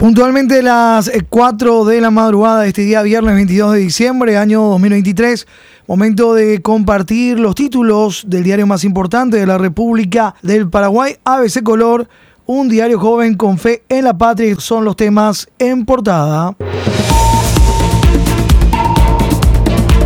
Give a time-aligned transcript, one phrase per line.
[0.00, 5.46] Puntualmente las 4 de la madrugada de este día, viernes 22 de diciembre, año 2023,
[5.86, 11.62] momento de compartir los títulos del diario más importante de la República del Paraguay, ABC
[11.62, 12.08] Color,
[12.46, 16.56] un diario joven con fe en la patria, son los temas en portada.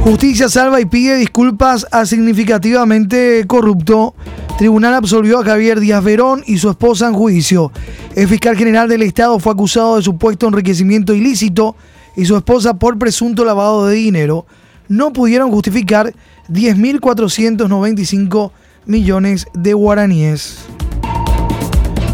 [0.03, 4.17] Justicia salva y pide disculpas a significativamente corrupto.
[4.59, 7.73] Tribunal absolvió a Javier Díaz Verón y su esposa en juicio.
[8.15, 11.75] El fiscal general del Estado fue acusado de supuesto enriquecimiento ilícito
[12.15, 14.47] y su esposa por presunto lavado de dinero.
[14.89, 16.15] No pudieron justificar
[16.49, 18.53] 10.495
[18.87, 20.59] millones de guaraníes.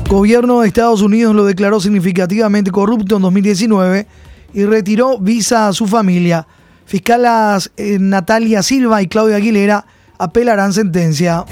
[0.09, 4.06] Gobierno de Estados Unidos lo declaró significativamente corrupto en 2019
[4.54, 6.46] y retiró visa a su familia.
[6.86, 9.84] Fiscalas eh, Natalia Silva y Claudia Aguilera
[10.18, 11.45] apelarán sentencia.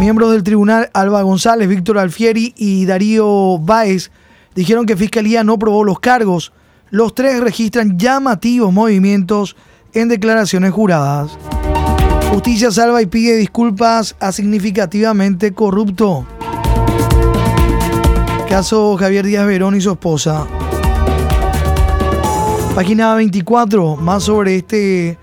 [0.00, 4.10] Miembros del tribunal Alba González, Víctor Alfieri y Darío Báez
[4.54, 6.54] dijeron que Fiscalía no probó los cargos.
[6.88, 9.56] Los tres registran llamativos movimientos
[9.92, 11.36] en declaraciones juradas.
[12.32, 16.24] Justicia salva y pide disculpas a significativamente corrupto.
[18.48, 20.46] Caso Javier Díaz Verón y su esposa.
[22.74, 25.18] Página 24, más sobre este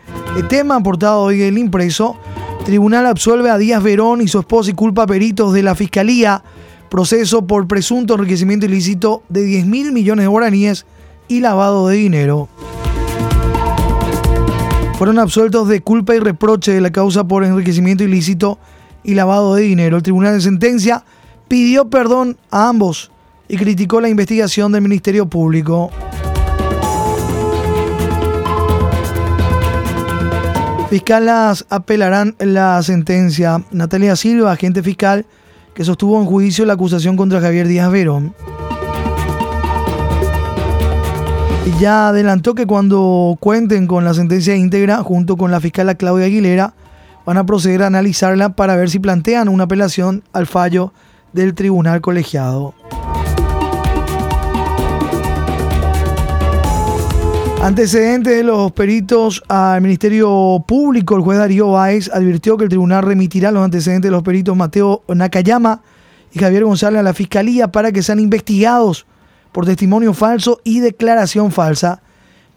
[0.50, 2.16] tema aportado hoy el impreso.
[2.68, 6.44] Tribunal absuelve a Díaz Verón y su esposa y culpa peritos de la Fiscalía.
[6.90, 10.86] Proceso por presunto enriquecimiento ilícito de 10 mil millones de guaraníes
[11.30, 12.50] y lavado de dinero.
[14.98, 18.60] Fueron absueltos de culpa y reproche de la causa por enriquecimiento ilícito
[19.02, 19.96] y lavado de dinero.
[19.96, 21.06] El tribunal de sentencia
[21.48, 23.12] pidió perdón a ambos
[23.48, 25.90] y criticó la investigación del Ministerio Público.
[30.90, 33.62] Fiscalas apelarán la sentencia.
[33.72, 35.26] Natalia Silva, agente fiscal,
[35.74, 38.34] que sostuvo en juicio la acusación contra Javier Díaz Verón.
[41.66, 46.28] Y ya adelantó que cuando cuenten con la sentencia íntegra, junto con la fiscal Claudia
[46.28, 46.74] Aguilera,
[47.26, 50.94] van a proceder a analizarla para ver si plantean una apelación al fallo
[51.34, 52.74] del tribunal colegiado.
[57.62, 63.04] Antecedente de los peritos al Ministerio Público, el juez Darío Báez advirtió que el tribunal
[63.04, 65.82] remitirá los antecedentes de los peritos Mateo Nakayama
[66.32, 69.08] y Javier González a la Fiscalía para que sean investigados
[69.52, 72.02] por testimonio falso y declaración falsa.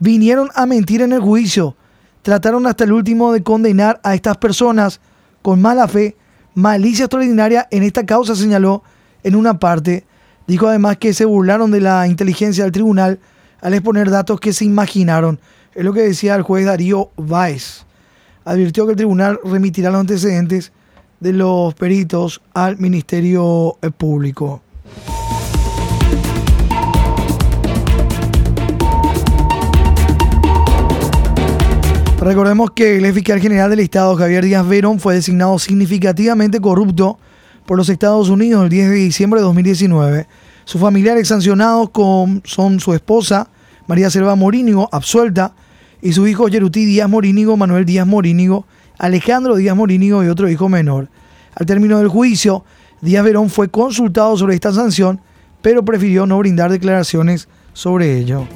[0.00, 1.76] Vinieron a mentir en el juicio.
[2.20, 5.00] Trataron hasta el último de condenar a estas personas
[5.40, 6.16] con mala fe,
[6.54, 8.82] malicia extraordinaria en esta causa, señaló
[9.22, 10.04] en una parte.
[10.46, 13.18] Dijo además que se burlaron de la inteligencia del tribunal
[13.60, 15.38] al exponer datos que se imaginaron.
[15.74, 17.84] Es lo que decía el juez Darío Báez.
[18.44, 20.72] Advirtió que el tribunal remitirá los antecedentes
[21.20, 24.62] de los peritos al Ministerio Público.
[32.20, 37.18] Recordemos que el fiscal general del Estado, Javier Díaz Verón, fue designado significativamente corrupto
[37.64, 40.26] por los Estados Unidos el 10 de diciembre de 2019
[40.64, 43.48] sus familiares sancionados con, son su esposa,
[43.86, 45.52] María Selva Morínigo, absuelta,
[46.02, 48.66] y su hijo Yerutí Díaz Morínigo, Manuel Díaz Morínigo,
[48.98, 51.08] Alejandro Díaz Morínigo y otro hijo menor.
[51.54, 52.64] Al término del juicio,
[53.00, 55.20] Díaz Verón fue consultado sobre esta sanción,
[55.62, 58.46] pero prefirió no brindar declaraciones sobre ello.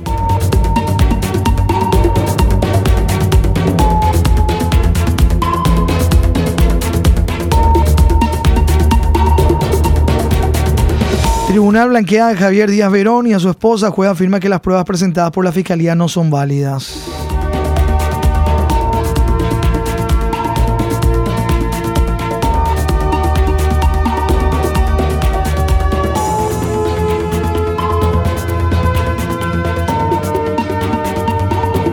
[11.54, 13.92] Tribunal blanquea a Javier Díaz Verón y a su esposa.
[13.92, 16.98] Juez afirma que las pruebas presentadas por la fiscalía no son válidas.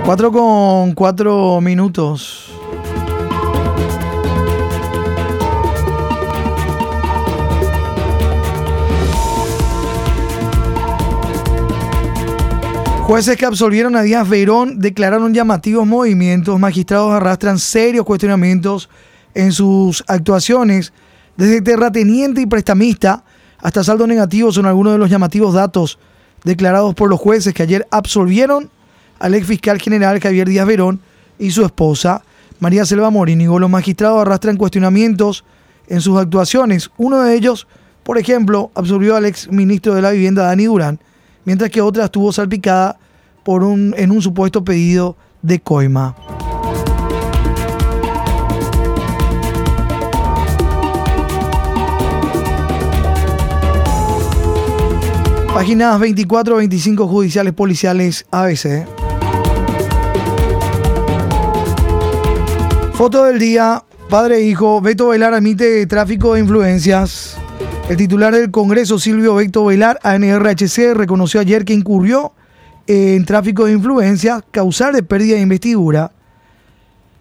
[0.04, 2.52] Cuatro con cuatro minutos.
[13.12, 16.58] Jueces que absolvieron a Díaz Verón declararon llamativos movimientos.
[16.58, 18.88] Magistrados arrastran serios cuestionamientos
[19.34, 20.94] en sus actuaciones.
[21.36, 23.26] Desde terrateniente y prestamista
[23.58, 26.00] hasta saldo negativo son algunos de los llamativos datos
[26.46, 28.70] declarados por los jueces que ayer absolvieron
[29.20, 31.02] al ex fiscal general Javier Díaz Verón
[31.38, 32.24] y su esposa
[32.62, 33.60] María Selva Morínigo.
[33.60, 35.44] Los magistrados arrastran cuestionamientos
[35.90, 36.90] en sus actuaciones.
[36.96, 37.68] Uno de ellos,
[38.04, 41.02] por ejemplo, absolvió al ex ministro de la Vivienda, Dani Durán,
[41.44, 43.01] mientras que otra estuvo salpicada
[43.44, 46.16] por un, en un supuesto pedido de coima.
[55.54, 58.88] Páginas 24, 25 judiciales policiales ABC.
[62.94, 67.36] Foto del día, padre e hijo, Beto Velar admite tráfico de influencias.
[67.90, 72.32] El titular del Congreso, Silvio Beto Velar, ANRHC, reconoció ayer que incurrió
[72.88, 76.12] en tráfico de influencias causal de pérdida de investidura,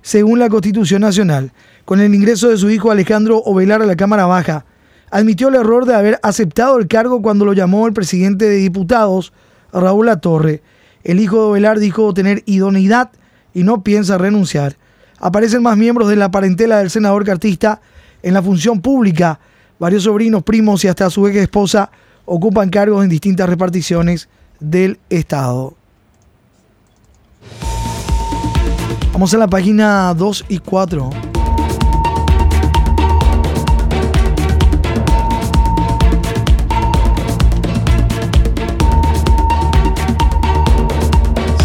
[0.02, 1.52] según la Constitución Nacional.
[1.84, 4.64] Con el ingreso de su hijo Alejandro Ovelar a la Cámara Baja,
[5.10, 9.32] admitió el error de haber aceptado el cargo cuando lo llamó el presidente de diputados,
[9.72, 10.62] Raúl Latorre.
[11.02, 13.10] El hijo de Ovelar dijo tener idoneidad
[13.54, 14.76] y no piensa renunciar.
[15.18, 17.80] Aparecen más miembros de la parentela del senador cartista
[18.22, 19.40] en la función pública.
[19.78, 21.90] Varios sobrinos, primos y hasta su ex esposa
[22.24, 24.28] ocupan cargos en distintas reparticiones
[24.60, 25.74] del Estado.
[29.12, 31.10] Vamos a la página 2 y 4.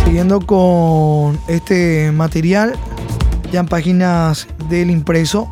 [0.04, 2.74] Siguiendo con este material,
[3.52, 5.50] ya en páginas del impreso,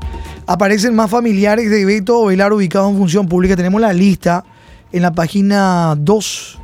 [0.48, 3.56] aparecen más familiares de Beto Velar ubicados en función pública.
[3.56, 4.44] Tenemos la lista
[4.92, 6.60] en la página 2.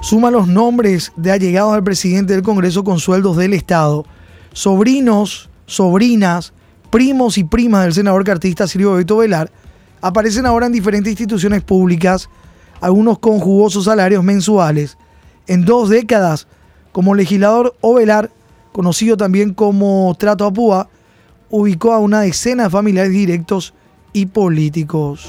[0.00, 4.06] Suma los nombres de allegados al presidente del Congreso con sueldos del Estado.
[4.52, 6.52] Sobrinos, sobrinas,
[6.90, 9.50] primos y primas del senador cartista Silvio Beto Velar
[10.00, 12.30] aparecen ahora en diferentes instituciones públicas,
[12.80, 14.96] algunos con jugosos salarios mensuales.
[15.48, 16.46] En dos décadas,
[16.92, 18.30] como legislador Ovelar,
[18.72, 20.88] conocido también como Trato a Púa,
[21.50, 23.74] ubicó a una decena de familiares directos
[24.12, 25.28] y políticos.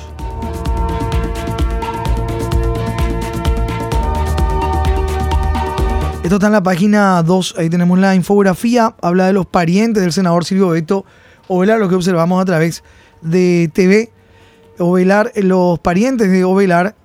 [6.22, 10.12] Esto está en la página 2, ahí tenemos la infografía, habla de los parientes del
[10.12, 11.06] senador Silvio Beto
[11.48, 12.84] Ovelar, lo que observamos a través
[13.22, 14.12] de TV.
[14.78, 16.96] Ovelar, los parientes de Ovelar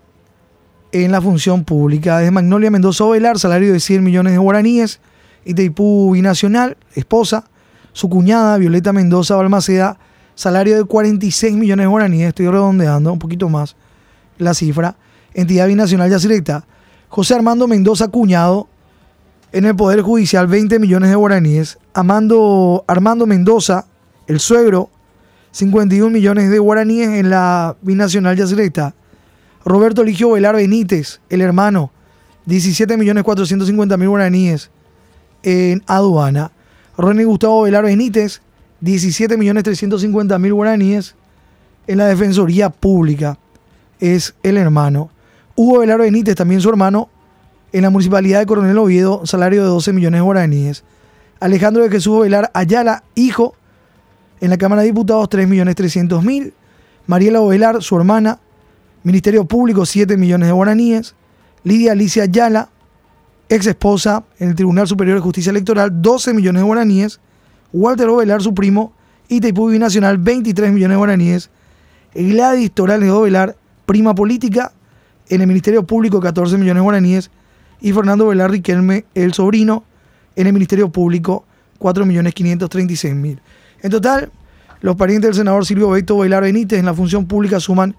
[0.93, 2.19] en la función pública.
[2.19, 5.01] Desde Magnolia Mendoza Velar, salario de 100 millones de guaraníes.
[5.45, 7.45] Itaipú Binacional, esposa.
[7.93, 9.97] Su cuñada, Violeta Mendoza Balmaceda,
[10.35, 12.29] salario de 46 millones de guaraníes.
[12.29, 13.77] Estoy redondeando un poquito más
[14.39, 14.97] la cifra.
[15.33, 16.65] Entidad Binacional Yacyretá.
[17.09, 18.69] José Armando Mendoza, cuñado.
[19.55, 21.79] En el Poder Judicial, 20 millones de guaraníes.
[21.95, 22.83] Armando
[23.25, 23.87] Mendoza,
[24.27, 24.91] el suegro,
[25.53, 28.97] 51 millones de guaraníes en la Binacional Yacyretá.
[29.65, 31.93] Roberto Eligio Velar Benítez, el hermano,
[32.49, 34.71] 17.450.000 guaraníes
[35.45, 36.51] en aduana.
[36.99, 38.43] René Gustavo Velar Benítez,
[38.83, 41.15] 17.350.000 guaraníes
[41.87, 43.39] en la Defensoría Pública.
[44.01, 45.11] Es el hermano.
[45.55, 47.09] Hugo Velar Benítez, también su hermano,
[47.75, 50.85] en la Municipalidad de Coronel Oviedo, salario de 12 millones de guaraníes.
[51.41, 53.57] Alejandro de Jesús Velar Ayala, hijo,
[54.41, 56.53] en la Cámara de Diputados, 3.300.000.
[57.09, 58.39] Mariela Ovelar, su hermana,
[59.03, 61.17] Ministerio Público, 7 millones de guaraníes.
[61.65, 62.69] Lidia Alicia Ayala,
[63.49, 67.19] ex esposa en el Tribunal Superior de Justicia Electoral, 12 millones de guaraníes.
[67.73, 68.93] Walter Ovelar, su primo,
[69.27, 71.51] Itaipú Binacional, 23 millones de guaraníes.
[72.15, 74.71] Gladys Torales Ovelar, prima política,
[75.29, 77.31] en el Ministerio Público, 14 millones de guaraníes.
[77.85, 79.85] Y Fernando Ovelar Riquelme, el sobrino,
[80.37, 81.45] en el Ministerio Público,
[81.79, 83.43] 4 millones 536 mil.
[83.83, 84.33] En total,
[84.81, 87.95] los parientes del senador Silvio Beto Ovelar Benítez en la función pública suman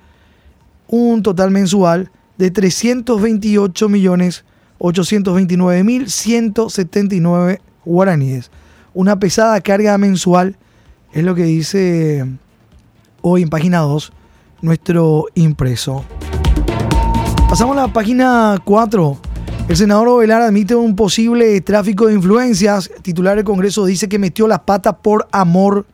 [0.87, 2.09] un total mensual
[2.39, 4.43] de 328 millones
[4.79, 8.49] 829 mil 179 guaraníes.
[8.95, 10.57] Una pesada carga mensual
[11.13, 12.25] es lo que dice
[13.21, 14.11] hoy en página 2
[14.63, 16.03] nuestro impreso.
[17.47, 19.34] Pasamos a la página 4.
[19.67, 22.91] El senador Ovelar admite un posible tráfico de influencias.
[23.01, 25.87] Titular del Congreso dice que metió las patas por amor.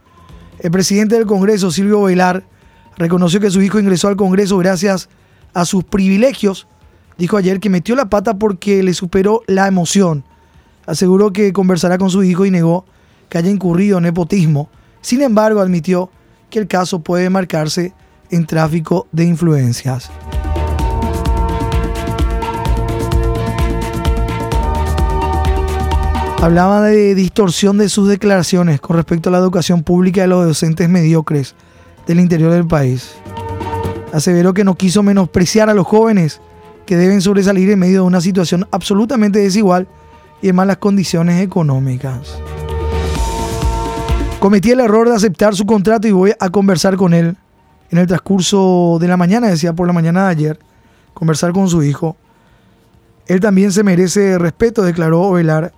[0.60, 2.44] El presidente del Congreso, Silvio Ovelar,
[2.98, 5.08] reconoció que su hijo ingresó al Congreso gracias
[5.54, 6.68] a sus privilegios.
[7.18, 10.26] Dijo ayer que metió la pata porque le superó la emoción.
[10.86, 12.86] Aseguró que conversará con su hijo y negó
[13.30, 14.70] que haya incurrido en nepotismo.
[15.00, 16.10] Sin embargo, admitió
[16.50, 17.94] que el caso puede marcarse
[18.32, 20.12] en tráfico de influencias.
[26.42, 30.90] Hablaba de distorsión de sus declaraciones con respecto a la educación pública de los docentes
[30.90, 31.54] mediocres
[32.08, 33.14] del interior del país.
[34.12, 36.42] Aseveró que no quiso menospreciar a los jóvenes
[36.88, 39.88] que deben sobresalir en medio de una situación absolutamente desigual
[40.42, 42.40] y en malas condiciones económicas.
[44.40, 47.38] Cometí el error de aceptar su contrato y voy a conversar con él
[47.92, 50.60] en el transcurso de la mañana, decía por la mañana de ayer,
[51.14, 52.18] conversar con su hijo.
[53.28, 55.72] Él también se merece respeto, declaró Velar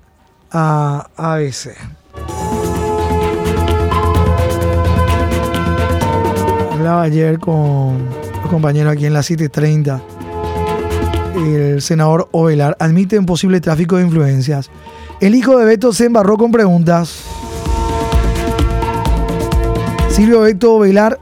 [0.53, 1.75] a ABC.
[6.71, 8.07] Hablaba ayer con
[8.41, 10.01] los compañeros aquí en la 730
[11.35, 14.69] el senador Ovelar admite un posible tráfico de influencias.
[15.19, 17.23] El hijo de Beto se embarró con preguntas.
[20.09, 21.19] Silvio Beto Ovelar,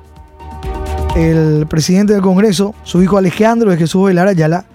[1.15, 4.65] el presidente del Congreso, su hijo Alejandro de Jesús Ovelar Ayala,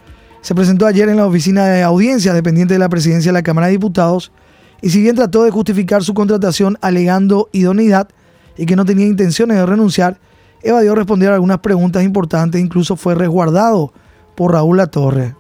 [0.41, 3.67] se presentó ayer en la oficina de audiencia dependiente de la presidencia de la Cámara
[3.67, 4.33] de Diputados
[4.83, 8.09] y si bien trató de justificar su contratación alegando idoneidad
[8.57, 10.19] y que no tenía intenciones de renunciar,
[10.63, 13.93] evadió responder a algunas preguntas importantes e incluso fue resguardado
[14.35, 15.35] por Raúl Latorre.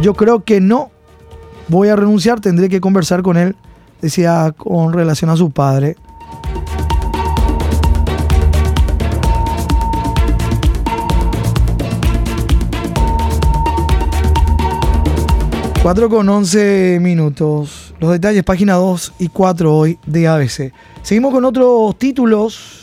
[0.00, 0.90] Yo creo que no
[1.68, 3.56] voy a renunciar, tendré que conversar con él,
[4.00, 5.96] decía con relación a su padre.
[15.82, 17.94] Cuatro con 11 minutos.
[18.00, 20.74] Los detalles, página 2 y 4 hoy de ABC.
[21.02, 22.80] Seguimos con otros títulos.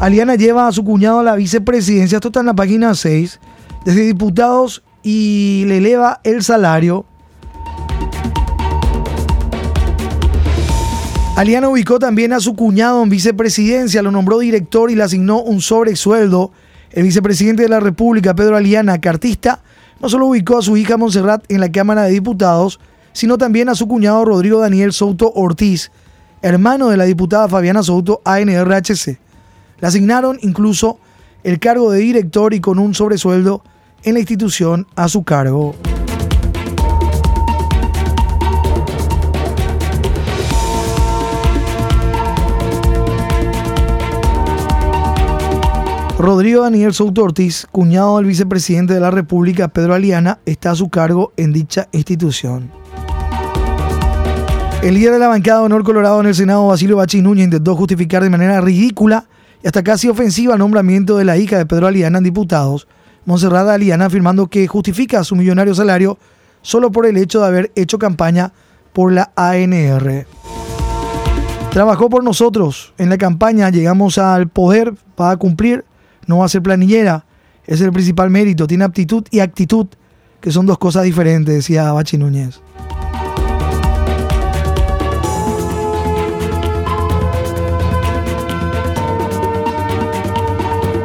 [0.00, 2.16] Aliana lleva a su cuñado a la vicepresidencia.
[2.16, 3.38] Esto está en la página 6.
[3.84, 7.04] Desde diputados y le eleva el salario.
[11.36, 15.60] Aliana ubicó también a su cuñado en vicepresidencia, lo nombró director y le asignó un
[15.60, 16.50] sobresueldo.
[16.92, 19.60] El vicepresidente de la República, Pedro Aliana, cartista,
[20.00, 22.80] no solo ubicó a su hija Montserrat en la Cámara de Diputados,
[23.12, 25.90] sino también a su cuñado Rodrigo Daniel Souto Ortiz,
[26.42, 29.18] hermano de la diputada Fabiana Souto, ANRHC.
[29.80, 30.98] Le asignaron incluso
[31.42, 33.62] el cargo de director y con un sobresueldo
[34.02, 35.74] en la institución a su cargo.
[46.18, 50.88] Rodrigo Daniel Souto Ortiz, cuñado del vicepresidente de la República, Pedro Aliana, está a su
[50.88, 52.72] cargo en dicha institución.
[54.82, 57.76] El líder de la bancada de Honor Colorado en el Senado, Basilio Bachi Núñez, intentó
[57.76, 59.28] justificar de manera ridícula
[59.62, 62.88] y hasta casi ofensiva el nombramiento de la hija de Pedro Aliana en diputados,
[63.24, 66.18] Monserrada Aliana, afirmando que justifica su millonario salario
[66.62, 68.52] solo por el hecho de haber hecho campaña
[68.92, 70.26] por la ANR.
[71.70, 75.84] Trabajó por nosotros en la campaña, llegamos al poder para cumplir,
[76.28, 77.24] no va a ser planillera,
[77.66, 79.88] es el principal mérito, tiene aptitud y actitud,
[80.40, 82.60] que son dos cosas diferentes, decía Bachi Núñez.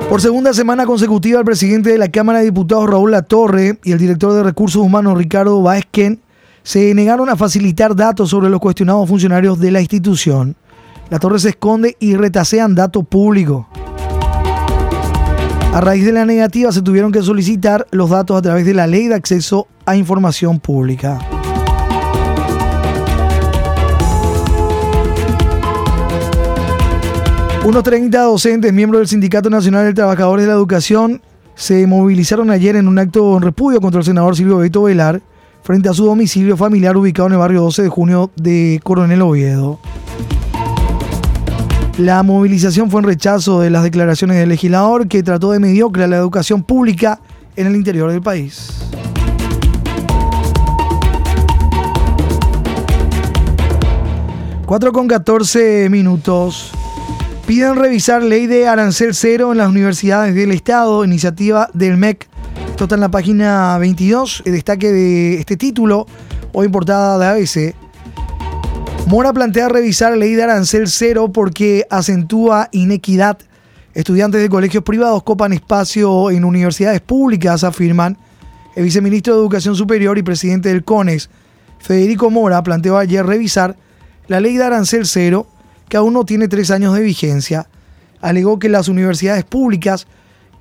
[0.10, 3.98] Por segunda semana consecutiva, el presidente de la Cámara de Diputados, Raúl Latorre, y el
[3.98, 6.20] director de Recursos Humanos, Ricardo Baezquén,
[6.62, 10.56] se negaron a facilitar datos sobre los cuestionados funcionarios de la institución.
[11.10, 13.66] La torre se esconde y retasean datos públicos.
[15.74, 18.86] A raíz de la negativa se tuvieron que solicitar los datos a través de la
[18.86, 21.18] Ley de Acceso a Información Pública.
[27.66, 31.24] Unos 30 docentes, miembros del Sindicato Nacional de Trabajadores de la Educación,
[31.56, 35.24] se movilizaron ayer en un acto en repudio contra el senador Silvio Beto Velar
[35.64, 39.80] frente a su domicilio familiar ubicado en el barrio 12 de junio de Coronel Oviedo.
[41.98, 46.18] La movilización fue en rechazo de las declaraciones del legislador que trató de mediocre la
[46.18, 47.20] educación pública
[47.56, 48.72] en el interior del país.
[54.66, 56.72] Cuatro con 14 minutos.
[57.46, 62.28] Piden revisar ley de arancel cero en las universidades del Estado, iniciativa del MEC.
[62.70, 66.08] Esto está en la página 22, el destaque de este título,
[66.54, 67.83] hoy portada de ABC.
[69.08, 73.38] Mora plantea revisar ley de arancel cero porque acentúa inequidad.
[73.94, 78.18] Estudiantes de colegios privados copan espacio en universidades públicas, afirman.
[78.76, 81.30] El viceministro de Educación Superior y presidente del CONES,
[81.80, 83.76] Federico Mora, planteó ayer revisar
[84.28, 85.48] la ley de arancel cero
[85.90, 87.68] que aún no tiene tres años de vigencia,
[88.22, 90.08] alegó que las universidades públicas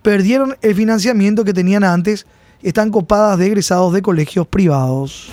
[0.03, 2.27] perdieron el financiamiento que tenían antes
[2.61, 5.33] y están copadas de egresados de colegios privados.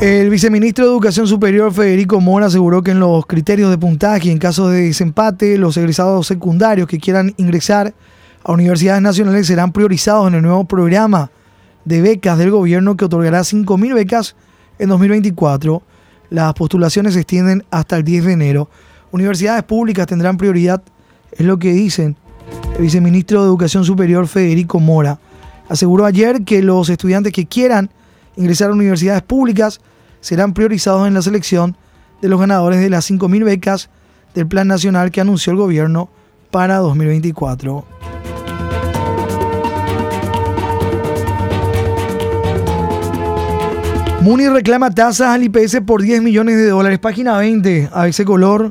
[0.00, 4.38] El viceministro de Educación Superior Federico Mora aseguró que en los criterios de puntaje en
[4.38, 7.92] caso de desempate, los egresados secundarios que quieran ingresar
[8.42, 11.30] a universidades nacionales serán priorizados en el nuevo programa
[11.84, 14.36] de becas del gobierno que otorgará 5.000 becas
[14.78, 15.82] en 2024.
[16.30, 18.70] Las postulaciones se extienden hasta el 10 de enero.
[19.10, 20.82] Universidades públicas tendrán prioridad,
[21.30, 22.16] es lo que dicen
[22.74, 25.18] el viceministro de Educación Superior Federico Mora.
[25.68, 27.90] Aseguró ayer que los estudiantes que quieran
[28.36, 29.78] ingresar a universidades públicas
[30.20, 31.76] serán priorizados en la selección
[32.20, 33.90] de los ganadores de las 5.000 becas
[34.34, 36.10] del Plan Nacional que anunció el gobierno
[36.50, 37.84] para 2024.
[44.20, 46.98] Muni reclama tasas al IPS por 10 millones de dólares.
[46.98, 48.70] Página 20, a ese color.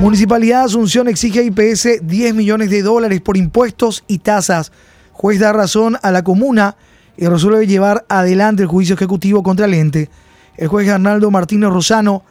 [0.00, 4.72] Municipalidad Asunción exige a IPS 10 millones de dólares por impuestos y tasas.
[5.12, 6.74] Juez da razón a la comuna
[7.20, 10.08] y resuelve llevar adelante el juicio ejecutivo contra el ente.
[10.56, 12.22] El juez Arnaldo Martínez Rosano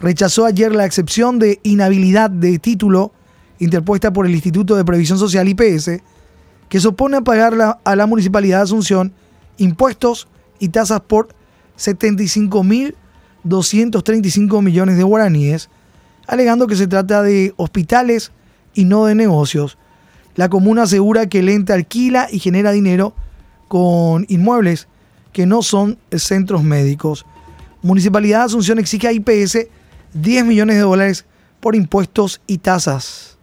[0.00, 3.12] rechazó ayer la excepción de inhabilidad de título
[3.58, 6.02] interpuesta por el Instituto de Previsión Social IPS,
[6.68, 9.14] que se opone a pagar a la Municipalidad de Asunción
[9.56, 11.28] impuestos y tasas por
[11.78, 15.70] 75.235 millones de guaraníes
[16.26, 18.30] alegando que se trata de hospitales
[18.74, 19.78] y no de negocios.
[20.36, 23.14] La comuna asegura que el ente alquila y genera dinero
[23.74, 24.86] con inmuebles
[25.32, 27.26] que no son centros médicos.
[27.82, 29.66] Municipalidad de Asunción exige a IPS
[30.12, 31.26] 10 millones de dólares
[31.58, 33.36] por impuestos y tasas.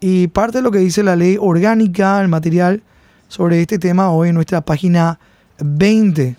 [0.00, 2.82] Y parte de lo que dice la ley orgánica, el material
[3.28, 5.20] sobre este tema hoy en nuestra página
[5.58, 6.34] 20.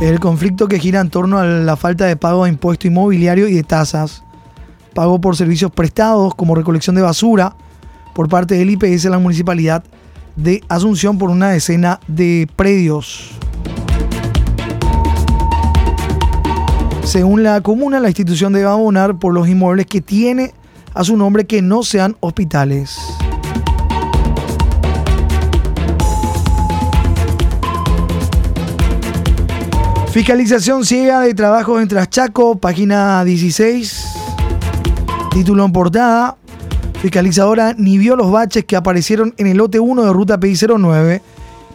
[0.00, 3.54] El conflicto que gira en torno a la falta de pago de impuesto inmobiliario y
[3.54, 4.22] de tasas,
[4.94, 7.56] pago por servicios prestados como recolección de basura
[8.18, 9.84] por parte del IPS en la municipalidad
[10.34, 13.30] de Asunción por una decena de predios.
[17.04, 20.52] Según la comuna, la institución debe abonar por los inmuebles que tiene
[20.94, 22.98] a su nombre que no sean hospitales.
[30.10, 34.06] Fiscalización ciega de trabajos en Traschaco, página 16.
[35.30, 36.36] Título en portada.
[37.00, 41.22] Fiscalizadora ni vio los baches que aparecieron en el lote 1 de Ruta PI 09.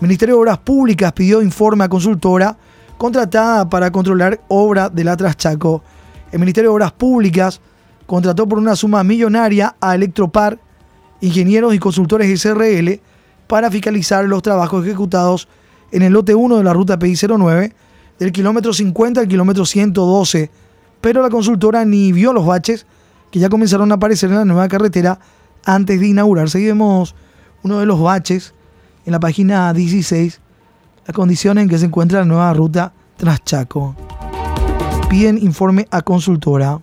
[0.01, 2.57] Ministerio de Obras Públicas pidió informe a consultora
[2.97, 5.81] contratada para controlar obra de la Traschaco.
[6.29, 7.61] El Ministerio de Obras Públicas
[8.05, 10.59] contrató por una suma millonaria a Electropar,
[11.21, 12.99] ingenieros y consultores SRL
[13.47, 15.47] para fiscalizar los trabajos ejecutados
[15.93, 17.73] en el lote 1 de la Ruta PI 09
[18.19, 20.51] del kilómetro 50 al kilómetro 112,
[20.99, 22.85] pero la consultora ni vio los baches
[23.33, 25.17] que ya comenzaron a aparecer en la nueva carretera
[25.65, 26.61] antes de inaugurarse.
[26.61, 27.15] Y vemos
[27.63, 28.53] uno de los baches
[29.07, 30.39] en la página 16,
[31.07, 33.95] la condición en que se encuentra la nueva ruta Traschaco.
[35.09, 36.79] Piden informe a consultora.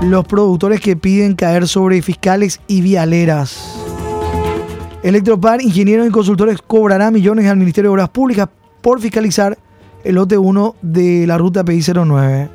[0.00, 3.74] Los productores que piden caer sobre fiscales y vialeras.
[5.02, 8.48] Electropar, ingenieros y consultores cobrará millones al Ministerio de Obras Públicas
[8.80, 9.58] por fiscalizar
[10.02, 12.48] el lote 1 de la ruta PI09.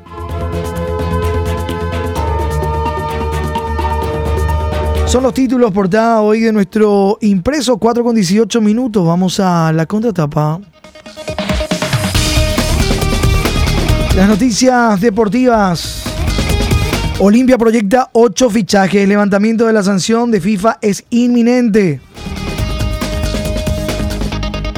[5.12, 9.06] Son los títulos portada hoy de nuestro impreso, 4 con 18 minutos.
[9.06, 10.58] Vamos a la contratapa.
[14.16, 16.04] Las noticias deportivas.
[17.18, 19.02] Olimpia proyecta 8 fichajes.
[19.02, 22.00] El levantamiento de la sanción de FIFA es inminente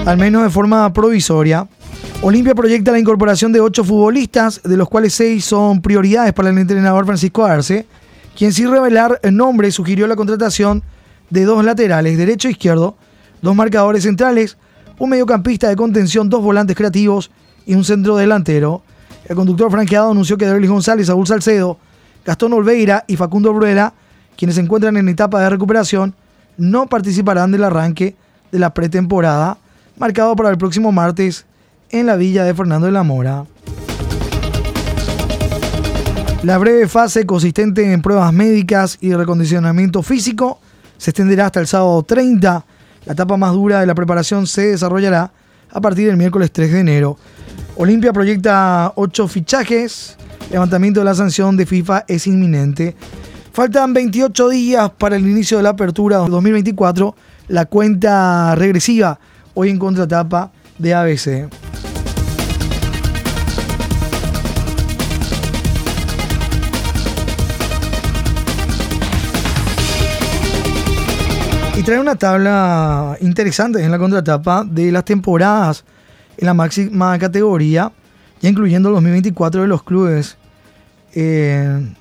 [0.04, 1.68] al menos de forma provisoria.
[2.22, 6.58] Olimpia proyecta la incorporación de ocho futbolistas, de los cuales seis son prioridades para el
[6.58, 7.86] entrenador Francisco Arce,
[8.36, 10.82] quien sin revelar el nombre sugirió la contratación
[11.30, 12.96] de dos laterales, derecho e izquierdo,
[13.42, 14.56] dos marcadores centrales,
[14.98, 17.30] un mediocampista de contención, dos volantes creativos
[17.66, 18.82] y un centro delantero.
[19.26, 21.78] El conductor franqueado anunció que Derlis González, Saúl Salcedo,
[22.24, 23.94] Gastón Olveira y Facundo Bruera,
[24.36, 26.14] quienes se encuentran en etapa de recuperación,
[26.56, 28.16] no participarán del arranque
[28.52, 29.58] de la pretemporada
[29.96, 31.46] marcado para el próximo martes
[31.90, 33.44] en la villa de Fernando de la Mora.
[36.44, 40.60] La breve fase consistente en pruebas médicas y recondicionamiento físico
[40.98, 42.66] se extenderá hasta el sábado 30.
[43.06, 45.32] La etapa más dura de la preparación se desarrollará
[45.70, 47.16] a partir del miércoles 3 de enero.
[47.76, 50.18] Olimpia proyecta 8 fichajes.
[50.50, 52.94] Levantamiento de la sanción de FIFA es inminente.
[53.54, 57.16] Faltan 28 días para el inicio de la apertura 2024.
[57.48, 59.18] La cuenta regresiva
[59.54, 61.48] hoy en contratapa de ABC.
[71.76, 75.84] Y trae una tabla interesante en la contratapa de las temporadas
[76.36, 77.90] en la máxima categoría,
[78.40, 80.36] ya incluyendo el 2024 de los clubes
[81.14, 81.92] eh,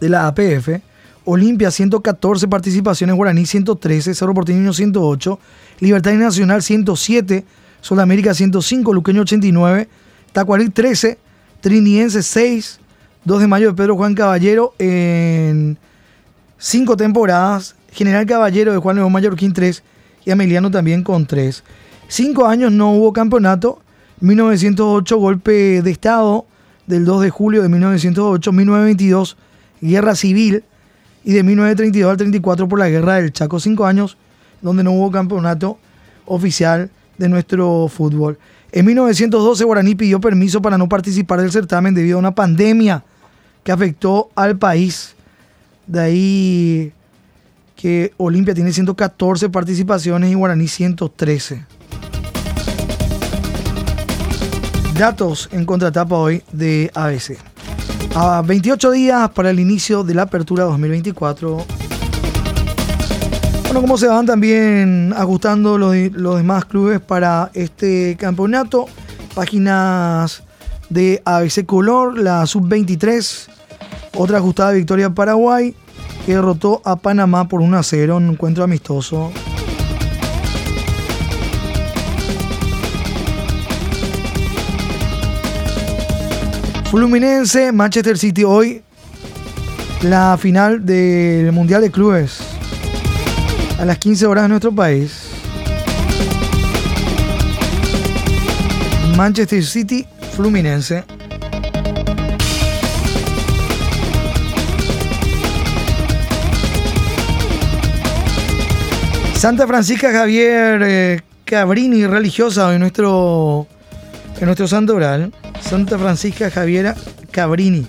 [0.00, 0.80] de la APF.
[1.24, 5.38] Olimpia 114 participaciones, Guaraní 113, Cerro Porteño 108,
[5.80, 7.44] Libertad Nacional 107,
[7.80, 9.88] Sudamérica 105, Luqueño 89,
[10.32, 11.18] Tacuarí 13,
[11.60, 12.80] Triniense 6,
[13.24, 15.78] 2 de mayo de Pedro Juan Caballero en
[16.58, 19.82] 5 temporadas, General Caballero de Juan León Mallorquín 3
[20.26, 21.64] y Ameliano también con 3.
[22.08, 23.80] 5 años no hubo campeonato,
[24.20, 26.44] 1908 golpe de Estado
[26.86, 29.36] del 2 de julio de 1908, 1922
[29.80, 30.62] guerra civil
[31.24, 34.16] y de 1932 al 34 por la Guerra del Chaco, cinco años
[34.60, 35.78] donde no hubo campeonato
[36.26, 38.38] oficial de nuestro fútbol.
[38.72, 43.02] En 1912 Guaraní pidió permiso para no participar del certamen debido a una pandemia
[43.64, 45.14] que afectó al país.
[45.86, 46.92] De ahí
[47.76, 51.64] que Olimpia tiene 114 participaciones y Guaraní 113.
[54.98, 57.38] Datos en contratapa hoy de ABC.
[58.14, 61.66] A 28 días para el inicio de la apertura 2024.
[63.64, 68.86] Bueno, cómo se van también ajustando los, los demás clubes para este campeonato.
[69.34, 70.44] Páginas
[70.88, 73.48] de ABC Color, la sub-23.
[74.14, 75.74] Otra ajustada victoria Paraguay,
[76.26, 79.30] que derrotó a Panamá por 1 a 0 en un encuentro amistoso.
[86.90, 88.82] Fluminense, Manchester City hoy,
[90.02, 92.40] la final del Mundial de Clubes
[93.78, 95.28] a las 15 horas de nuestro país.
[99.16, 101.04] Manchester City, Fluminense.
[109.46, 113.68] Santa Francisca Javier eh, Cabrini, religiosa en nuestro,
[114.40, 115.32] en nuestro santo oral.
[115.60, 116.96] Santa Francisca Javiera
[117.30, 117.86] Cabrini.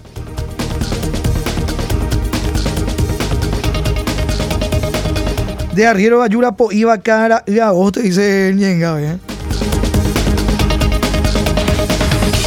[5.74, 9.02] De Arriero Bayurapo iba cara y agosto, dice Ñenga.
[9.02, 9.18] ¿eh?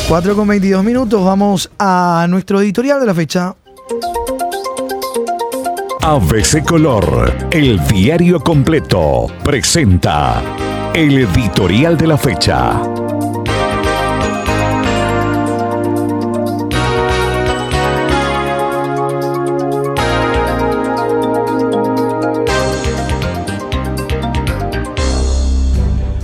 [0.09, 3.57] 4 con 22 minutos, vamos a nuestro editorial de la fecha.
[6.03, 10.43] ABC Color, el diario completo, presenta
[10.95, 12.81] el editorial de la fecha.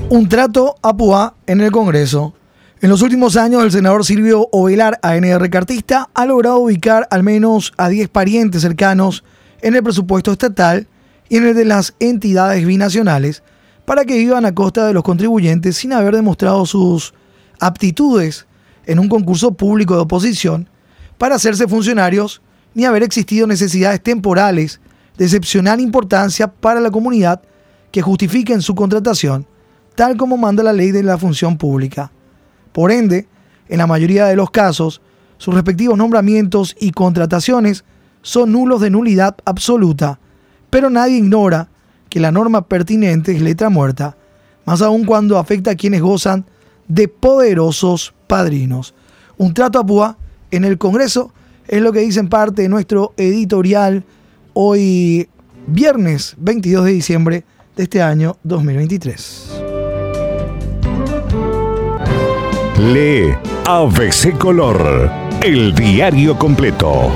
[0.08, 2.32] Un trato a Púa en el Congreso.
[2.80, 7.74] En los últimos años, el senador Silvio Ovelar, ANR Cartista, ha logrado ubicar al menos
[7.76, 9.22] a 10 parientes cercanos
[9.66, 10.86] en el presupuesto estatal
[11.28, 13.42] y en el de las entidades binacionales
[13.84, 17.14] para que vivan a costa de los contribuyentes sin haber demostrado sus
[17.58, 18.46] aptitudes
[18.84, 20.68] en un concurso público de oposición
[21.18, 22.42] para hacerse funcionarios
[22.74, 24.80] ni haber existido necesidades temporales
[25.18, 27.42] de excepcional importancia para la comunidad
[27.90, 29.48] que justifiquen su contratación
[29.96, 32.12] tal como manda la ley de la función pública.
[32.72, 33.26] Por ende,
[33.68, 35.02] en la mayoría de los casos,
[35.38, 37.84] sus respectivos nombramientos y contrataciones
[38.26, 40.18] son nulos de nulidad absoluta,
[40.68, 41.68] pero nadie ignora
[42.08, 44.16] que la norma pertinente es letra muerta,
[44.64, 46.44] más aún cuando afecta a quienes gozan
[46.88, 48.94] de poderosos padrinos.
[49.36, 50.18] Un trato a púa
[50.50, 51.32] en el Congreso
[51.68, 54.02] es lo que dice en parte de nuestro editorial
[54.54, 55.28] hoy
[55.68, 57.44] viernes 22 de diciembre
[57.76, 59.62] de este año 2023.
[62.92, 63.36] Lee
[63.66, 65.12] ABC Color,
[65.44, 67.12] el diario completo.